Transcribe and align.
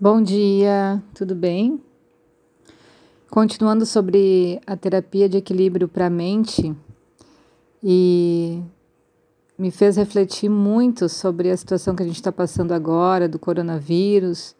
Bom 0.00 0.22
dia, 0.22 1.02
tudo 1.12 1.34
bem? 1.34 1.82
Continuando 3.28 3.84
sobre 3.84 4.60
a 4.64 4.76
terapia 4.76 5.28
de 5.28 5.38
equilíbrio 5.38 5.88
para 5.88 6.06
a 6.06 6.10
mente, 6.10 6.72
e 7.82 8.62
me 9.58 9.72
fez 9.72 9.96
refletir 9.96 10.48
muito 10.48 11.08
sobre 11.08 11.50
a 11.50 11.56
situação 11.56 11.96
que 11.96 12.04
a 12.04 12.06
gente 12.06 12.14
está 12.14 12.30
passando 12.30 12.70
agora, 12.70 13.28
do 13.28 13.40
coronavírus, 13.40 14.54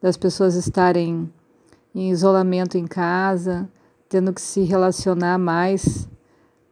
das 0.00 0.16
pessoas 0.16 0.56
estarem 0.56 1.32
em 1.94 2.10
isolamento 2.10 2.76
em 2.76 2.88
casa, 2.88 3.70
tendo 4.08 4.32
que 4.32 4.40
se 4.40 4.62
relacionar 4.62 5.38
mais 5.38 6.08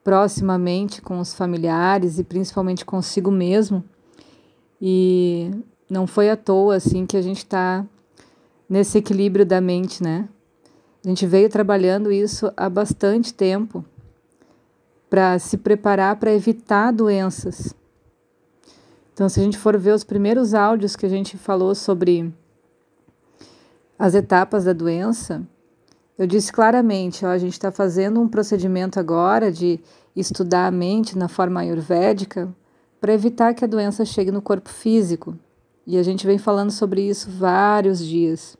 proximamente 0.02 1.00
com 1.00 1.20
os 1.20 1.32
familiares 1.32 2.18
e 2.18 2.24
principalmente 2.24 2.84
consigo 2.84 3.30
mesmo. 3.30 3.84
E 4.82 5.52
não 5.88 6.08
foi 6.08 6.28
à 6.28 6.36
toa 6.36 6.74
assim 6.74 7.06
que 7.06 7.16
a 7.16 7.22
gente 7.22 7.38
está 7.38 7.86
nesse 8.70 8.98
equilíbrio 8.98 9.44
da 9.44 9.60
mente, 9.60 10.00
né? 10.00 10.28
A 11.04 11.08
gente 11.08 11.26
veio 11.26 11.48
trabalhando 11.48 12.12
isso 12.12 12.52
há 12.56 12.70
bastante 12.70 13.34
tempo 13.34 13.84
para 15.08 15.36
se 15.40 15.56
preparar 15.56 16.16
para 16.16 16.32
evitar 16.32 16.92
doenças. 16.92 17.74
Então, 19.12 19.28
se 19.28 19.40
a 19.40 19.42
gente 19.42 19.58
for 19.58 19.76
ver 19.76 19.92
os 19.92 20.04
primeiros 20.04 20.54
áudios 20.54 20.94
que 20.94 21.04
a 21.04 21.08
gente 21.08 21.36
falou 21.36 21.74
sobre 21.74 22.32
as 23.98 24.14
etapas 24.14 24.64
da 24.64 24.72
doença, 24.72 25.42
eu 26.16 26.26
disse 26.26 26.52
claramente: 26.52 27.26
ó, 27.26 27.30
a 27.30 27.38
gente 27.38 27.54
está 27.54 27.72
fazendo 27.72 28.20
um 28.20 28.28
procedimento 28.28 29.00
agora 29.00 29.50
de 29.50 29.80
estudar 30.14 30.66
a 30.66 30.70
mente 30.70 31.18
na 31.18 31.28
forma 31.28 31.60
ayurvédica 31.60 32.48
para 33.00 33.12
evitar 33.12 33.52
que 33.52 33.64
a 33.64 33.68
doença 33.68 34.04
chegue 34.04 34.30
no 34.30 34.40
corpo 34.40 34.68
físico. 34.68 35.36
E 35.86 35.98
a 35.98 36.02
gente 36.02 36.26
vem 36.26 36.38
falando 36.38 36.70
sobre 36.70 37.02
isso 37.02 37.28
vários 37.30 37.98
dias. 37.98 38.59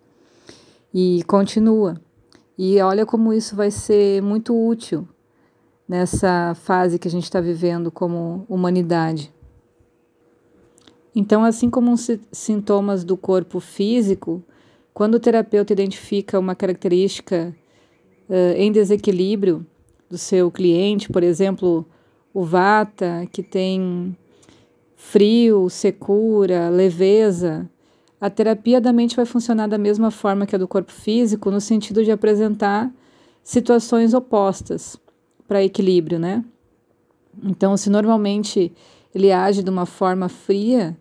E 0.92 1.22
continua. 1.26 2.00
E 2.58 2.80
olha 2.80 3.06
como 3.06 3.32
isso 3.32 3.56
vai 3.56 3.70
ser 3.70 4.20
muito 4.22 4.54
útil 4.54 5.08
nessa 5.88 6.54
fase 6.54 6.98
que 6.98 7.08
a 7.08 7.10
gente 7.10 7.24
está 7.24 7.40
vivendo 7.40 7.90
como 7.90 8.44
humanidade. 8.48 9.32
Então, 11.14 11.44
assim 11.44 11.68
como 11.68 11.92
os 11.92 12.08
sintomas 12.30 13.02
do 13.02 13.16
corpo 13.16 13.58
físico, 13.58 14.42
quando 14.94 15.14
o 15.14 15.20
terapeuta 15.20 15.72
identifica 15.72 16.38
uma 16.38 16.54
característica 16.54 17.54
uh, 18.28 18.54
em 18.56 18.70
desequilíbrio 18.70 19.66
do 20.08 20.18
seu 20.18 20.50
cliente, 20.50 21.10
por 21.10 21.22
exemplo, 21.22 21.86
o 22.32 22.44
vata, 22.44 23.26
que 23.32 23.42
tem 23.42 24.16
frio, 24.94 25.68
secura, 25.68 26.68
leveza, 26.68 27.68
a 28.20 28.28
terapia 28.28 28.80
da 28.80 28.92
mente 28.92 29.16
vai 29.16 29.24
funcionar 29.24 29.66
da 29.66 29.78
mesma 29.78 30.10
forma 30.10 30.44
que 30.44 30.54
a 30.54 30.58
do 30.58 30.68
corpo 30.68 30.92
físico, 30.92 31.50
no 31.50 31.60
sentido 31.60 32.04
de 32.04 32.10
apresentar 32.10 32.92
situações 33.42 34.12
opostas 34.12 34.98
para 35.48 35.64
equilíbrio, 35.64 36.18
né? 36.18 36.44
Então, 37.42 37.76
se 37.76 37.88
normalmente 37.88 38.72
ele 39.14 39.32
age 39.32 39.62
de 39.62 39.70
uma 39.70 39.86
forma 39.86 40.28
fria, 40.28 40.96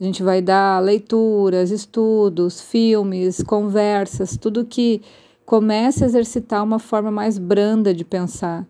a 0.00 0.04
gente 0.04 0.22
vai 0.22 0.42
dar 0.42 0.82
leituras, 0.82 1.70
estudos, 1.70 2.60
filmes, 2.60 3.42
conversas, 3.42 4.36
tudo 4.36 4.64
que 4.64 5.00
comece 5.46 6.02
a 6.02 6.06
exercitar 6.06 6.64
uma 6.64 6.78
forma 6.78 7.10
mais 7.10 7.38
branda 7.38 7.94
de 7.94 8.04
pensar, 8.04 8.66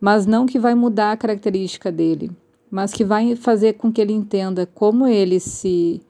mas 0.00 0.26
não 0.26 0.46
que 0.46 0.58
vai 0.58 0.74
mudar 0.74 1.12
a 1.12 1.16
característica 1.16 1.92
dele, 1.92 2.30
mas 2.70 2.92
que 2.92 3.04
vai 3.04 3.36
fazer 3.36 3.74
com 3.74 3.92
que 3.92 4.00
ele 4.00 4.12
entenda 4.12 4.66
como 4.66 5.06
ele 5.06 5.38
se 5.38 6.00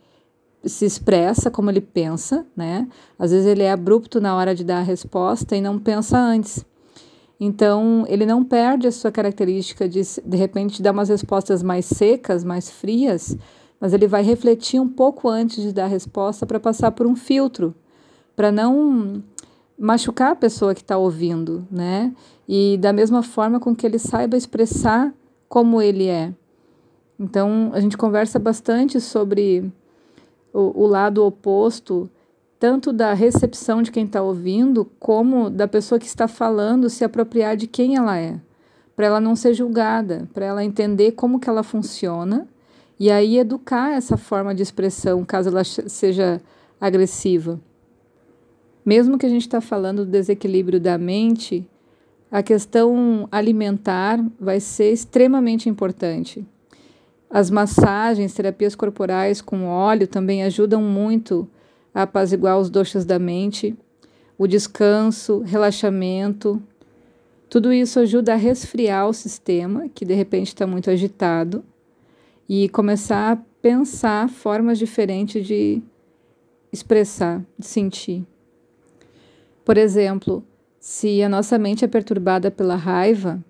se 0.67 0.85
expressa 0.85 1.51
como 1.51 1.71
ele 1.71 1.81
pensa, 1.81 2.47
né? 2.57 2.89
Às 3.19 3.31
vezes 3.31 3.47
ele 3.47 3.63
é 3.63 3.71
abrupto 3.71 4.21
na 4.21 4.37
hora 4.37 4.55
de 4.55 4.65
dar 4.65 4.79
a 4.79 4.83
resposta 4.83 5.57
e 5.57 5.61
não 5.61 5.79
pensa 5.79 6.19
antes. 6.19 6.65
Então, 7.39 8.05
ele 8.09 8.25
não 8.25 8.45
perde 8.45 8.87
a 8.87 8.93
sua 8.93 9.11
característica 9.11 9.89
de, 9.89 10.01
de 10.25 10.37
repente, 10.37 10.81
dar 10.81 10.93
umas 10.93 11.09
respostas 11.09 11.63
mais 11.63 11.85
secas, 11.85 12.45
mais 12.45 12.71
frias, 12.71 13.37
mas 13.81 13.93
ele 13.93 14.07
vai 14.07 14.23
refletir 14.23 14.81
um 14.81 14.89
pouco 14.89 15.29
antes 15.29 15.63
de 15.63 15.73
dar 15.73 15.85
a 15.85 15.89
resposta 15.89 16.47
para 16.47 16.61
passar 16.61 16.93
por 16.93 17.07
um 17.07 17.17
filtro, 17.17 17.75
para 18.37 18.51
não 18.51 19.23
machucar 19.79 20.33
a 20.33 20.37
pessoa 20.37 20.75
que 20.75 20.81
está 20.81 20.97
ouvindo, 20.97 21.67
né? 21.71 22.15
E 22.49 22.79
da 22.79 22.93
mesma 22.93 23.23
forma 23.23 23.59
com 23.59 23.75
que 23.75 23.85
ele 23.85 23.99
saiba 23.99 24.37
expressar 24.37 25.13
como 25.49 25.83
ele 25.83 26.07
é. 26.07 26.33
Então, 27.19 27.71
a 27.75 27.81
gente 27.81 27.97
conversa 27.97 28.39
bastante 28.39 29.01
sobre 29.01 29.73
o, 30.55 30.85
o 30.85 30.87
lado 30.87 31.25
oposto, 31.25 32.09
tanto 32.61 32.93
da 32.93 33.13
recepção 33.13 33.83
de 33.83 33.91
quem 33.91 34.07
está 34.07 34.23
ouvindo, 34.23 34.91
como 35.01 35.51
da 35.51 35.67
pessoa 35.67 35.99
que 35.99 36.07
está 36.07 36.29
falando 36.29 36.89
se 36.89 37.05
apropriar 37.05 37.57
de 37.57 37.67
quem 37.67 37.97
ela 37.97 38.17
é, 38.17 38.41
para 38.95 39.07
ela 39.07 39.21
não 39.21 39.35
ser 39.35 39.53
julgada, 39.53 40.29
para 40.33 40.47
ela 40.47 40.65
entender 40.65 41.13
como 41.13 41.41
que 41.41 41.51
ela 41.51 41.65
funciona 41.65 42.47
e 42.99 43.11
aí 43.11 43.39
educar 43.39 43.93
essa 43.93 44.17
forma 44.17 44.55
de 44.55 44.63
expressão, 44.63 45.25
caso 45.25 45.49
ela 45.49 45.65
seja 45.65 46.41
agressiva. 46.81 47.61
Mesmo 48.85 49.19
que 49.19 49.27
a 49.27 49.29
gente 49.29 49.43
está 49.43 49.61
falando 49.61 50.05
do 50.05 50.11
desequilíbrio 50.11 50.79
da 50.79 50.97
mente, 50.97 51.69
a 52.31 52.43
questão 52.43 53.29
alimentar 53.33 54.25
vai 54.39 54.61
ser 54.61 54.93
extremamente 54.93 55.69
importante. 55.69 56.47
As 57.35 57.51
massagens, 57.51 58.33
terapias 58.33 58.77
corporais 58.77 59.43
com 59.43 59.67
óleo 59.67 60.07
também 60.07 60.45
ajudam 60.45 60.81
muito 60.81 61.51
a 61.93 62.03
apaziguar 62.03 62.61
os 62.61 62.71
doxas 62.71 63.05
da 63.05 63.19
mente. 63.19 63.77
O 64.39 64.47
descanso, 64.47 65.41
relaxamento, 65.41 66.63
tudo 67.51 67.73
isso 67.73 67.99
ajuda 67.99 68.35
a 68.35 68.37
resfriar 68.37 69.09
o 69.09 69.13
sistema, 69.13 69.89
que 69.93 70.05
de 70.05 70.15
repente 70.15 70.47
está 70.47 70.65
muito 70.65 70.89
agitado, 70.89 71.65
e 72.49 72.69
começar 72.69 73.33
a 73.33 73.39
pensar 73.61 74.29
formas 74.29 74.79
diferentes 74.79 75.45
de 75.45 75.83
expressar, 76.73 77.45
de 77.59 77.67
sentir. 77.67 78.25
Por 79.65 79.77
exemplo, 79.77 80.45
se 80.79 81.21
a 81.21 81.29
nossa 81.29 81.59
mente 81.59 81.85
é 81.85 81.89
perturbada 81.89 82.49
pela 82.49 82.77
raiva, 82.77 83.45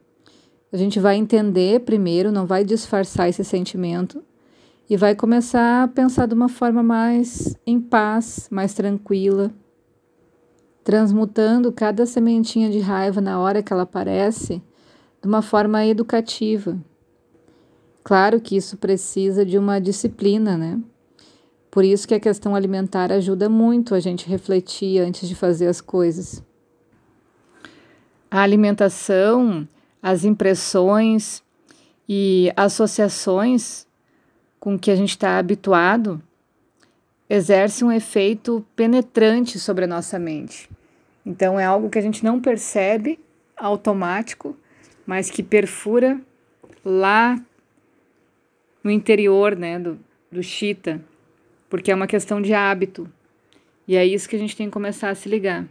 a 0.75 0.77
gente 0.77 0.99
vai 0.99 1.15
entender 1.15 1.83
primeiro, 1.83 2.33
não 2.33 2.47
vai 2.47 2.65
disfarçar 2.65 3.29
esse 3.29 3.45
sentimento 3.45 4.25
e 4.91 4.97
vai 4.97 5.15
começar 5.15 5.85
a 5.85 5.87
pensar 5.87 6.27
de 6.27 6.35
uma 6.35 6.49
forma 6.49 6.83
mais 6.83 7.57
em 7.65 7.81
paz, 7.81 8.49
mais 8.51 8.75
tranquila, 8.75 9.53
transmutando 10.83 11.71
cada 11.71 12.05
sementinha 12.05 12.69
de 12.69 12.81
raiva 12.81 13.21
na 13.21 13.39
hora 13.39 13.63
que 13.63 13.73
ela 13.73 13.85
aparece 13.85 14.61
de 15.23 15.29
uma 15.29 15.43
forma 15.43 15.87
educativa. 15.87 16.77
Claro 18.03 18.41
que 18.41 18.57
isso 18.57 18.77
precisa 18.77 19.47
de 19.47 19.57
uma 19.57 19.81
disciplina, 19.81 20.59
né? 20.59 20.81
Por 21.71 21.85
isso 21.85 22.09
que 22.09 22.15
a 22.15 22.21
questão 22.21 22.53
alimentar 22.53 23.13
ajuda 23.13 23.49
muito 23.49 23.95
a 23.95 24.01
gente 24.01 24.29
refletir 24.29 24.99
antes 24.99 25.29
de 25.29 25.37
fazer 25.37 25.69
as 25.69 25.81
coisas. 25.81 26.43
A 28.29 28.41
alimentação 28.41 29.69
as 30.05 30.23
impressões 30.23 31.43
e 32.07 32.53
associações 32.55 33.87
com 34.61 34.79
que 34.79 34.91
a 34.91 34.97
gente 34.97 35.13
está 35.13 35.39
habituado 35.39 36.23
exerce 37.29 37.83
um 37.83 37.91
efeito 37.91 38.63
penetrante 38.77 39.59
sobre 39.59 39.85
a 39.85 39.87
nossa 39.87 40.19
mente. 40.19 40.69
Então 41.25 41.59
é 41.59 41.65
algo 41.65 41.89
que 41.89 41.99
a 41.99 42.03
gente 42.03 42.23
não 42.23 42.39
percebe 42.39 43.19
automático, 43.57 44.55
mas 45.07 45.31
que 45.31 45.43
perfura 45.43 46.21
lá 46.85 47.43
no 48.83 48.91
interior 48.91 49.57
né, 49.57 49.79
do, 49.79 49.99
do 50.31 50.43
chita, 50.43 51.01
porque 51.71 51.91
é 51.91 51.95
uma 51.95 52.07
questão 52.07 52.43
de 52.43 52.53
hábito. 52.53 53.11
E 53.89 53.97
é 53.97 54.05
isso 54.05 54.29
que 54.29 54.37
a 54.37 54.39
gente 54.39 54.55
tem 54.55 54.67
que 54.67 54.73
começar 54.73 55.09
a 55.09 55.15
se 55.15 55.31
ligar. 55.31 55.65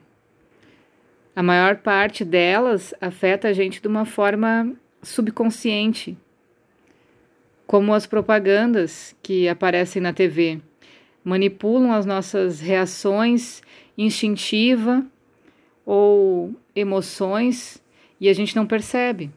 A 1.35 1.41
maior 1.41 1.77
parte 1.77 2.24
delas 2.24 2.94
afeta 3.01 3.47
a 3.47 3.53
gente 3.53 3.81
de 3.81 3.88
uma 3.88 4.06
forma 4.06 4.71
subconsciente, 5.01 6.15
como 7.65 7.94
as 7.94 8.06
propagandas 8.06 9.15
que 9.24 9.50
aparecem 9.50 10.01
na 10.01 10.13
TV. 10.13 10.62
Manipulam 11.24 11.91
as 11.91 12.06
nossas 12.06 12.59
reações 12.59 13.62
instintiva 13.97 15.03
ou 15.85 16.53
emoções 16.75 17.81
e 18.21 18.30
a 18.30 18.33
gente 18.33 18.56
não 18.56 18.68
percebe. 18.68 19.31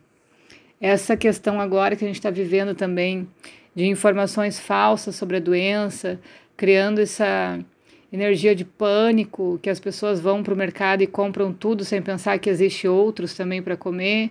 Essa 0.78 1.16
questão 1.16 1.60
agora 1.60 1.96
que 1.96 2.04
a 2.04 2.06
gente 2.06 2.16
está 2.16 2.30
vivendo 2.30 2.74
também 2.74 3.26
de 3.74 3.86
informações 3.86 4.60
falsas 4.60 5.16
sobre 5.16 5.38
a 5.38 5.40
doença, 5.40 6.20
criando 6.56 7.00
essa 7.00 7.58
energia 8.12 8.54
de 8.54 8.64
pânico, 8.64 9.58
que 9.62 9.68
as 9.68 9.80
pessoas 9.80 10.20
vão 10.20 10.42
para 10.42 10.54
o 10.54 10.56
mercado 10.56 11.02
e 11.02 11.06
compram 11.06 11.52
tudo 11.52 11.84
sem 11.84 12.00
pensar 12.00 12.38
que 12.38 12.48
existe 12.48 12.86
outros 12.86 13.34
também 13.34 13.62
para 13.62 13.76
comer. 13.76 14.30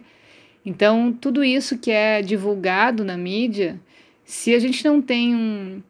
Então, 0.66 1.14
tudo 1.14 1.44
isso 1.44 1.78
que 1.78 1.92
é 1.92 2.22
divulgado 2.22 3.04
na 3.04 3.18
mídia, 3.18 3.80
se 4.24 4.56
a 4.56 4.60
gente 4.60 4.84
não 4.84 5.02
tem 5.02 5.36
um, 5.36 5.84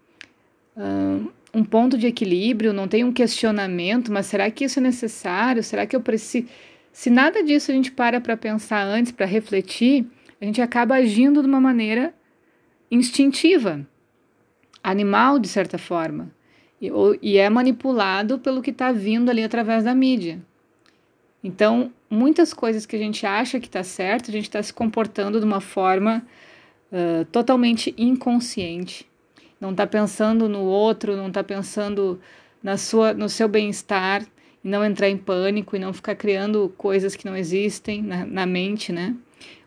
uh, 0.76 1.32
um 1.54 1.64
ponto 1.64 1.98
de 1.98 2.08
equilíbrio, 2.08 2.74
não 2.74 2.88
tem 2.88 3.04
um 3.04 3.14
questionamento, 3.14 4.12
mas 4.12 4.26
será 4.26 4.52
que 4.52 4.66
isso 4.66 4.80
é 4.80 4.82
necessário? 4.82 5.64
Será 5.64 5.86
que 5.86 5.96
eu 5.96 6.02
preciso? 6.02 6.48
Se 6.92 7.10
nada 7.10 7.42
disso 7.44 7.72
a 7.72 7.74
gente 7.74 7.92
para 7.92 8.20
para 8.20 8.36
pensar 8.36 8.84
antes, 8.84 9.12
para 9.12 9.26
refletir, 9.26 10.06
a 10.40 10.46
gente 10.46 10.62
acaba 10.62 10.96
agindo 10.96 11.42
de 11.42 11.48
uma 11.48 11.62
maneira 11.62 12.14
instintiva, 12.92 13.88
animal 14.84 15.40
de 15.40 15.48
certa 15.48 15.78
forma, 15.78 16.32
e, 16.82 16.92
e 17.22 17.38
é 17.38 17.50
manipulado 17.50 18.40
pelo 18.40 18.62
que 18.62 18.72
está 18.72 18.92
vindo 18.92 19.30
ali 19.30 19.44
através 19.44 19.84
da 19.84 19.96
mídia. 19.96 20.42
Então, 21.44 21.92
muitas 22.10 22.54
coisas 22.54 22.86
que 22.86 22.96
a 22.96 23.00
gente 23.00 23.26
acha 23.26 23.60
que 23.60 23.68
está 23.68 23.84
certo, 23.84 24.30
a 24.30 24.34
gente 24.34 24.46
está 24.46 24.62
se 24.64 24.74
comportando 24.74 25.40
de 25.40 25.46
uma 25.46 25.62
forma 25.62 26.26
uh, 26.92 27.24
totalmente 27.26 27.94
inconsciente. 27.98 29.08
Não 29.60 29.72
está 29.72 29.86
pensando 29.86 30.50
no 30.50 30.64
outro, 30.64 31.16
não 31.16 31.28
está 31.28 31.44
pensando 31.44 32.20
na 32.64 32.78
sua, 32.78 33.14
no 33.14 33.30
seu 33.30 33.48
bem-estar, 33.48 34.26
e 34.64 34.68
não 34.68 34.84
entrar 34.84 35.08
em 35.08 35.18
pânico 35.18 35.76
e 35.76 35.80
não 35.80 35.94
ficar 35.94 36.16
criando 36.16 36.74
coisas 36.76 37.16
que 37.16 37.26
não 37.26 37.38
existem 37.38 38.02
na, 38.02 38.26
na 38.26 38.46
mente, 38.48 38.92
né? 38.92 39.16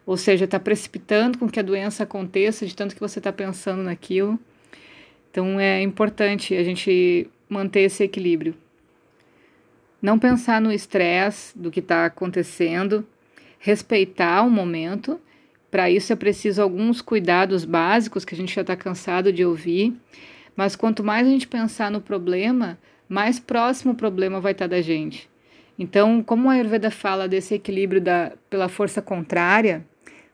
Ou 0.05 0.17
seja, 0.17 0.47
está 0.47 0.59
precipitando 0.59 1.39
com 1.39 1.49
que 1.49 1.61
a 1.61 1.63
doença 1.63 2.03
aconteça 2.03 2.67
de 2.67 2.75
tanto 2.75 2.95
que 2.95 3.01
você 3.01 3.21
está 3.21 3.33
pensando 3.33 3.83
naquilo. 3.85 4.39
Então 5.39 5.61
é 5.61 5.81
importante 5.81 6.53
a 6.57 6.65
gente 6.65 7.31
manter 7.49 7.83
esse 7.83 8.03
equilíbrio. 8.03 8.57
Não 10.03 10.19
pensar 10.19 10.61
no 10.61 10.73
estresse 10.73 11.57
do 11.57 11.71
que 11.71 11.79
está 11.79 12.07
acontecendo, 12.07 13.07
respeitar 13.57 14.43
o 14.43 14.51
momento. 14.51 15.21
Para 15.71 15.89
isso 15.89 16.13
é 16.13 16.17
preciso 16.17 16.61
alguns 16.61 17.01
cuidados 17.01 17.65
básicos 17.65 18.25
que 18.25 18.35
a 18.35 18.37
gente 18.37 18.53
já 18.53 18.63
está 18.63 18.75
cansado 18.75 19.33
de 19.33 19.45
ouvir. 19.45 19.95
Mas 20.57 20.75
quanto 20.75 21.05
mais 21.05 21.25
a 21.25 21.31
gente 21.31 21.47
pensar 21.47 21.89
no 21.89 22.01
problema, 22.01 22.77
mais 23.09 23.39
próximo 23.39 23.93
o 23.93 23.97
problema 23.97 24.41
vai 24.41 24.51
estar 24.51 24.65
tá 24.65 24.75
da 24.75 24.83
gente. 24.83 25.31
Então, 25.79 26.21
como 26.21 26.51
a 26.51 26.55
Ayurveda 26.55 26.91
fala 26.91 27.29
desse 27.29 27.55
equilíbrio 27.55 28.01
da, 28.01 28.33
pela 28.51 28.69
força 28.69 29.01
contrária, 29.01 29.87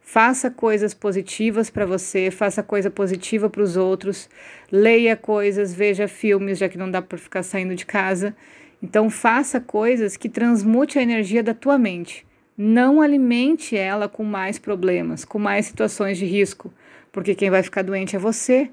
Faça 0.06 0.50
coisas 0.50 0.92
positivas 0.92 1.70
para 1.70 1.86
você, 1.86 2.30
faça 2.30 2.62
coisa 2.62 2.90
positiva 2.90 3.48
para 3.48 3.62
os 3.62 3.74
outros, 3.74 4.28
leia 4.70 5.16
coisas, 5.16 5.72
veja 5.72 6.06
filmes, 6.06 6.58
já 6.58 6.68
que 6.68 6.76
não 6.76 6.90
dá 6.90 7.00
para 7.00 7.16
ficar 7.16 7.42
saindo 7.42 7.74
de 7.74 7.86
casa. 7.86 8.36
Então, 8.82 9.08
faça 9.08 9.62
coisas 9.62 10.14
que 10.14 10.28
transmute 10.28 10.98
a 10.98 11.02
energia 11.02 11.42
da 11.42 11.54
tua 11.54 11.78
mente. 11.78 12.24
Não 12.56 13.00
alimente 13.00 13.74
ela 13.76 14.06
com 14.06 14.22
mais 14.22 14.58
problemas, 14.58 15.24
com 15.24 15.38
mais 15.38 15.66
situações 15.66 16.18
de 16.18 16.26
risco, 16.26 16.72
porque 17.10 17.34
quem 17.34 17.48
vai 17.48 17.62
ficar 17.62 17.82
doente 17.82 18.14
é 18.14 18.18
você. 18.18 18.70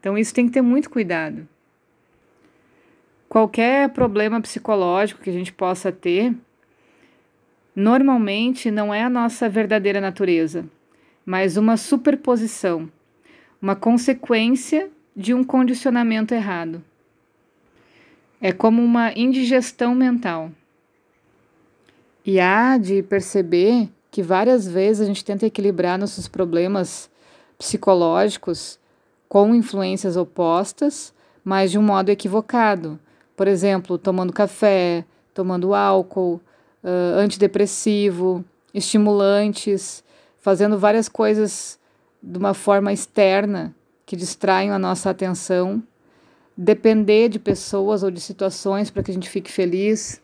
Então, 0.00 0.18
isso 0.18 0.34
tem 0.34 0.46
que 0.46 0.52
ter 0.52 0.62
muito 0.62 0.90
cuidado. 0.90 1.48
Qualquer 3.28 3.88
problema 3.90 4.40
psicológico 4.40 5.22
que 5.22 5.30
a 5.30 5.32
gente 5.32 5.52
possa 5.52 5.92
ter, 5.92 6.34
normalmente 7.74 8.70
não 8.70 8.92
é 8.92 9.02
a 9.02 9.10
nossa 9.10 9.48
verdadeira 9.48 10.00
natureza, 10.00 10.64
mas 11.24 11.56
uma 11.56 11.76
superposição, 11.76 12.90
uma 13.60 13.76
consequência 13.76 14.90
de 15.14 15.34
um 15.34 15.44
condicionamento 15.44 16.34
errado. 16.34 16.82
É 18.40 18.52
como 18.52 18.82
uma 18.82 19.12
indigestão 19.12 19.94
mental. 19.94 20.50
E 22.24 22.40
há 22.40 22.78
de 22.78 23.02
perceber 23.02 23.88
que 24.10 24.22
várias 24.22 24.66
vezes 24.66 25.02
a 25.02 25.04
gente 25.04 25.24
tenta 25.24 25.46
equilibrar 25.46 25.98
nossos 25.98 26.26
problemas 26.26 27.10
psicológicos 27.58 28.78
com 29.28 29.54
influências 29.54 30.16
opostas, 30.16 31.14
mas 31.44 31.70
de 31.70 31.78
um 31.78 31.82
modo 31.82 32.08
equivocado. 32.08 32.98
Por 33.36 33.46
exemplo, 33.46 33.96
tomando 33.96 34.32
café, 34.32 35.04
tomando 35.32 35.74
álcool, 35.74 36.40
uh, 36.82 37.18
antidepressivo, 37.18 38.44
estimulantes, 38.72 40.04
fazendo 40.38 40.78
várias 40.78 41.08
coisas 41.08 41.78
de 42.22 42.38
uma 42.38 42.54
forma 42.54 42.92
externa 42.92 43.74
que 44.04 44.16
distraem 44.16 44.70
a 44.70 44.78
nossa 44.78 45.10
atenção, 45.10 45.82
depender 46.56 47.28
de 47.28 47.38
pessoas 47.38 48.02
ou 48.02 48.10
de 48.10 48.20
situações 48.20 48.90
para 48.90 49.02
que 49.02 49.10
a 49.10 49.14
gente 49.14 49.30
fique 49.30 49.50
feliz. 49.50 50.20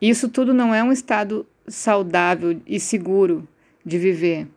Isso 0.00 0.28
tudo 0.28 0.54
não 0.54 0.74
é 0.74 0.82
um 0.82 0.92
estado 0.92 1.46
saudável 1.66 2.60
e 2.66 2.78
seguro 2.78 3.46
de 3.84 3.98
viver. 3.98 4.48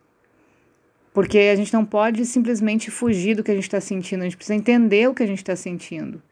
Porque 1.12 1.38
a 1.38 1.56
gente 1.56 1.72
não 1.72 1.84
pode 1.84 2.24
simplesmente 2.24 2.90
fugir 2.90 3.34
do 3.34 3.42
que 3.42 3.50
a 3.50 3.54
gente 3.54 3.64
está 3.64 3.80
sentindo, 3.80 4.20
a 4.20 4.24
gente 4.24 4.36
precisa 4.36 4.54
entender 4.54 5.08
o 5.08 5.14
que 5.14 5.22
a 5.22 5.26
gente 5.26 5.38
está 5.38 5.56
sentindo 5.56 6.22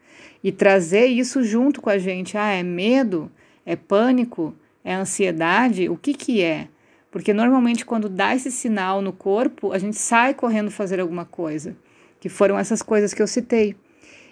e 0.43 0.51
trazer 0.51 1.05
isso 1.05 1.43
junto 1.43 1.81
com 1.81 1.89
a 1.89 1.97
gente. 1.97 2.37
Ah, 2.37 2.51
é 2.51 2.63
medo? 2.63 3.29
É 3.69 3.75
pânico? 3.75 4.55
É 4.83 4.95
ansiedade? 4.95 5.87
O 5.89 5.95
que, 5.95 6.15
que 6.15 6.41
é? 6.41 6.67
Porque 7.11 7.31
normalmente, 7.31 7.85
quando 7.85 8.09
dá 8.09 8.33
esse 8.33 8.51
sinal 8.51 8.99
no 8.99 9.13
corpo, 9.13 9.71
a 9.71 9.77
gente 9.77 9.95
sai 9.95 10.33
correndo 10.33 10.71
fazer 10.71 10.99
alguma 10.99 11.23
coisa, 11.23 11.77
que 12.19 12.29
foram 12.29 12.57
essas 12.57 12.81
coisas 12.81 13.13
que 13.13 13.21
eu 13.21 13.27
citei. 13.27 13.75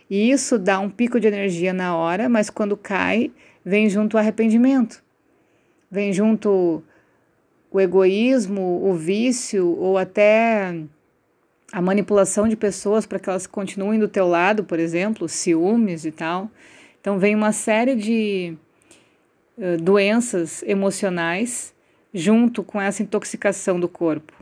E 0.10 0.32
isso 0.32 0.58
dá 0.58 0.80
um 0.80 0.90
pico 0.90 1.20
de 1.20 1.28
energia 1.28 1.72
na 1.72 1.96
hora, 1.96 2.28
mas 2.28 2.50
quando 2.50 2.76
cai, 2.76 3.32
vem 3.64 3.88
junto 3.88 4.16
o 4.16 4.18
arrependimento, 4.18 5.04
vem 5.92 6.12
junto 6.12 6.82
o 7.70 7.80
egoísmo, 7.80 8.90
o 8.90 8.96
vício 8.96 9.68
ou 9.68 10.00
até 10.00 10.76
a 11.72 11.80
manipulação 11.80 12.48
de 12.48 12.56
pessoas 12.56 13.06
para 13.06 13.20
que 13.20 13.30
elas 13.30 13.46
continuem 13.46 14.00
do 14.00 14.08
teu 14.08 14.28
lado, 14.28 14.64
por 14.64 14.80
exemplo, 14.80 15.30
ciúmes 15.30 16.06
e 16.06 16.12
tal. 16.12 16.50
Então 17.00 17.20
vem 17.20 17.36
uma 17.36 17.52
série 17.52 17.94
de 17.96 18.58
doenças 19.80 20.64
emocionais 20.64 21.74
junto 22.14 22.64
com 22.64 22.80
essa 22.80 23.02
intoxicação 23.02 23.80
do 23.80 23.88
corpo. 23.88 24.34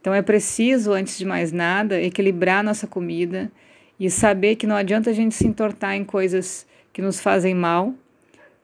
Então 0.00 0.14
é 0.14 0.22
preciso, 0.22 0.92
antes 0.92 1.18
de 1.18 1.24
mais 1.24 1.52
nada, 1.52 2.00
equilibrar 2.00 2.62
nossa 2.62 2.86
comida 2.86 3.50
e 3.98 4.10
saber 4.10 4.56
que 4.56 4.66
não 4.66 4.76
adianta 4.76 5.10
a 5.10 5.12
gente 5.12 5.34
se 5.34 5.46
entortar 5.46 5.94
em 5.94 6.04
coisas 6.04 6.66
que 6.92 7.02
nos 7.02 7.20
fazem 7.20 7.54
mal, 7.54 7.94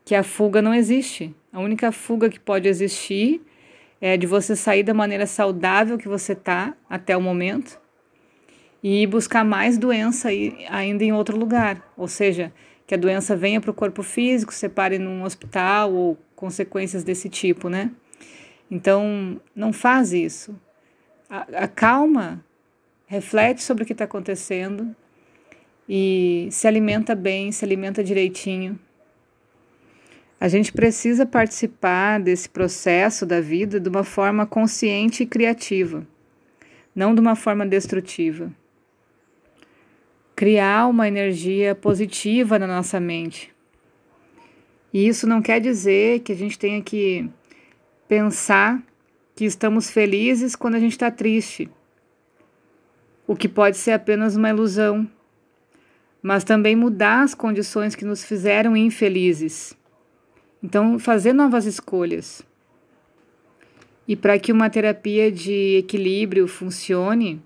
que 0.05 0.15
a 0.15 0.23
fuga 0.23 0.63
não 0.63 0.75
existe. 0.75 1.35
A 1.53 1.61
única 1.61 1.91
fuga 1.91 2.29
que 2.29 2.39
pode 2.39 2.69
existir 2.69 3.41
é 4.01 4.17
de 4.17 4.27
você 4.27 4.55
sair 4.55 4.83
da 4.83 4.95
maneira 4.95 5.27
saudável 5.27 5.97
que 5.97 6.09
você 6.09 6.33
está 6.33 6.75
até 6.89 7.17
o 7.17 7.21
momento 7.21 7.81
e 8.83 9.07
buscar 9.07 9.45
mais 9.45 9.79
doença 9.79 10.29
ainda 10.69 11.03
em 11.03 11.13
outro 11.13 11.39
lugar, 11.39 11.83
ou 11.97 12.07
seja, 12.07 12.53
que 12.87 12.95
a 12.95 12.99
doença 12.99 13.37
venha 13.37 13.61
para 13.61 13.71
o 13.71 13.75
corpo 13.75 14.03
físico, 14.03 14.53
separe 14.53 14.99
num 14.99 15.23
hospital 15.23 15.93
ou 15.93 16.19
consequências 16.37 17.03
desse 17.03 17.29
tipo, 17.29 17.69
né? 17.69 17.91
Então, 18.71 19.41
não 19.55 19.73
faz 19.73 20.13
isso. 20.13 20.55
Acalma, 21.29 22.45
reflete 23.07 23.63
sobre 23.63 23.85
o 23.85 23.87
que 23.87 23.93
está 23.93 24.05
acontecendo 24.05 24.95
e 25.89 26.49
se 26.51 26.67
alimenta 26.67 27.15
bem, 27.15 27.51
se 27.51 27.65
alimenta 27.65 28.05
direitinho. 28.05 28.79
A 30.39 30.49
gente 30.49 30.73
precisa 30.73 31.25
participar 31.25 32.21
desse 32.21 32.49
processo 32.49 33.25
da 33.25 33.41
vida 33.41 33.81
de 33.81 33.89
uma 33.89 34.05
forma 34.05 34.45
consciente 34.45 35.23
e 35.23 35.27
criativa, 35.27 36.07
não 36.95 37.15
de 37.15 37.21
uma 37.21 37.35
forma 37.35 37.65
destrutiva 37.65 38.53
criar 40.35 40.87
uma 40.89 41.07
energia 41.07 41.75
positiva 41.75 42.59
na 42.59 42.67
nossa 42.67 42.99
mente. 42.99 43.55
E 44.93 45.07
isso 45.07 45.27
não 45.27 45.43
quer 45.43 45.61
dizer 45.61 46.21
que 46.21 46.33
a 46.33 46.37
gente 46.37 46.59
tenha 46.59 46.83
que 46.83 47.29
pensar 48.09 48.83
que 49.35 49.45
estamos 49.45 49.91
felizes 49.91 50.55
quando 50.55 50.77
a 50.77 50.79
gente 50.79 50.93
está 50.93 51.11
triste, 51.11 51.69
o 53.27 53.35
que 53.35 53.49
pode 53.49 53.77
ser 53.77 53.93
apenas 53.93 54.37
uma 54.37 54.51
ilusão, 54.51 55.09
mas 56.23 56.45
também 56.45 56.77
mudar 56.77 57.23
as 57.23 57.35
condições 57.35 57.95
que 57.95 58.05
nos 58.05 58.25
fizeram 58.25 58.77
infelizes. 58.77 59.77
Então, 60.63 60.99
fazer 60.99 61.33
novas 61.33 61.67
escolhas. 61.67 62.43
E 64.07 64.15
para 64.15 64.39
que 64.39 64.53
uma 64.53 64.71
terapia 64.71 65.31
de 65.31 65.79
equilíbrio 65.79 66.47
funcione, 66.47 67.43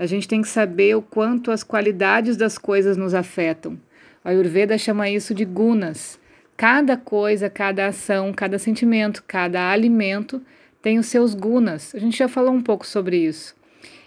a 0.00 0.06
gente 0.06 0.26
tem 0.26 0.40
que 0.40 0.48
saber 0.48 0.96
o 0.96 1.02
quanto 1.02 1.50
as 1.50 1.62
qualidades 1.62 2.34
das 2.34 2.56
coisas 2.56 2.96
nos 2.96 3.12
afetam. 3.12 3.78
A 4.24 4.30
Ayurveda 4.30 4.78
chama 4.78 5.10
isso 5.10 5.34
de 5.34 5.44
gunas. 5.44 6.18
Cada 6.56 6.96
coisa, 6.96 7.50
cada 7.50 7.86
ação, 7.86 8.32
cada 8.32 8.58
sentimento, 8.58 9.22
cada 9.28 9.70
alimento 9.70 10.40
tem 10.80 10.98
os 10.98 11.04
seus 11.04 11.34
gunas. 11.34 11.94
A 11.94 11.98
gente 11.98 12.16
já 12.16 12.28
falou 12.28 12.50
um 12.50 12.62
pouco 12.62 12.86
sobre 12.86 13.18
isso. 13.18 13.54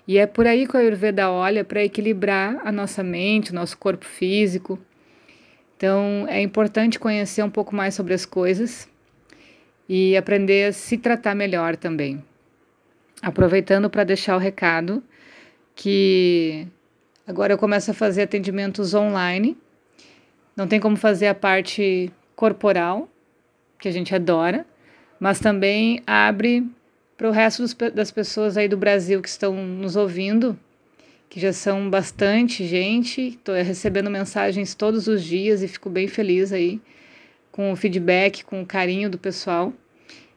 E 0.07 0.17
é 0.17 0.25
por 0.25 0.47
aí 0.47 0.65
que 0.65 0.75
a 0.75 0.79
Ayurveda 0.79 1.29
olha 1.29 1.63
para 1.63 1.83
equilibrar 1.83 2.59
a 2.65 2.71
nossa 2.71 3.03
mente, 3.03 3.51
o 3.51 3.55
nosso 3.55 3.77
corpo 3.77 4.03
físico. 4.03 4.79
Então, 5.77 6.25
é 6.27 6.41
importante 6.41 7.00
conhecer 7.00 7.43
um 7.43 7.51
pouco 7.51 7.75
mais 7.75 7.93
sobre 7.93 8.15
as 8.15 8.25
coisas 8.25 8.89
e 9.88 10.17
aprender 10.17 10.69
a 10.69 10.73
se 10.73 10.97
tratar 10.97 11.35
melhor 11.35 11.75
também. 11.75 12.23
Aproveitando 13.21 13.91
para 13.91 14.03
deixar 14.03 14.35
o 14.35 14.39
recado 14.39 15.03
que 15.75 16.68
agora 17.25 17.53
eu 17.53 17.58
começo 17.58 17.92
a 17.92 17.94
fazer 17.94 18.24
atendimentos 18.24 18.94
online 18.94 19.58
Não 20.56 20.68
tem 20.68 20.80
como 20.80 20.96
fazer 20.96 21.27
a 21.27 21.36
parte 21.36 22.12
corporal, 22.36 23.10
que 23.80 23.88
a 23.88 23.92
gente 23.92 24.13
adora, 24.13 24.65
mas 25.20 25.39
também 25.39 26.01
abre 26.06 26.68
para 27.18 27.30
o 27.30 27.32
resto 27.32 27.62
dos, 27.62 27.74
das 27.94 28.12
pessoas 28.12 28.58
aí 28.58 28.68
do 28.68 28.77
Brasil 28.77 29.22
que 29.22 29.30
estão 29.30 29.56
nos 29.56 29.96
ouvindo, 29.96 30.58
que 31.30 31.39
já 31.39 31.53
são 31.53 31.89
bastante 31.89 32.65
gente. 32.68 33.22
Estou 33.22 33.56
recebendo 33.56 34.10
mensagens 34.10 34.75
todos 34.75 35.08
os 35.08 35.24
dias 35.24 35.63
e 35.63 35.68
fico 35.68 35.89
bem 35.89 36.08
feliz 36.08 36.51
aí 36.51 36.82
com 37.51 37.72
o 37.72 37.75
feedback, 37.75 38.44
com 38.44 38.62
o 38.62 38.65
carinho 38.65 39.10
do 39.10 39.18
pessoal. 39.18 39.72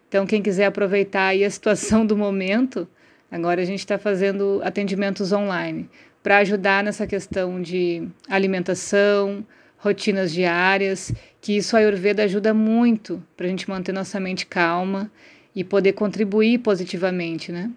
Então, 0.09 0.27
quem 0.27 0.41
quiser 0.41 0.67
aproveitar 0.67 1.27
aí 1.29 1.45
a 1.45 1.51
situação 1.51 2.07
do 2.07 2.17
momento, 2.17 2.87
agora 3.31 3.63
a 3.63 3.65
gente 3.65 3.81
está 3.81 3.99
fazendo 3.99 4.61
atendimentos 4.65 5.33
online 5.33 5.89
para 6.23 6.39
ajudar 6.39 6.83
nessa 6.83 7.07
questão 7.07 7.61
de 7.63 8.09
alimentação, 8.29 9.47
rotinas 9.79 10.33
diárias, 10.33 11.13
que 11.41 11.57
isso 11.57 11.77
a 11.77 11.79
Ayurveda 11.79 12.25
ajuda 12.25 12.53
muito 12.53 13.23
para 13.37 13.47
a 13.47 13.49
gente 13.49 13.69
manter 13.69 13.93
nossa 13.93 14.19
mente 14.19 14.47
calma 14.47 15.11
e 15.55 15.63
poder 15.63 15.93
contribuir 15.93 16.59
positivamente, 16.59 17.53
né? 17.53 17.71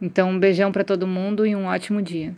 Então, 0.00 0.30
um 0.30 0.38
beijão 0.38 0.70
para 0.70 0.84
todo 0.84 1.06
mundo 1.06 1.46
e 1.46 1.56
um 1.56 1.64
ótimo 1.64 2.02
dia. 2.02 2.34